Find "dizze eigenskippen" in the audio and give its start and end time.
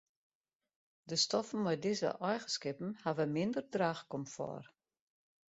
1.83-2.91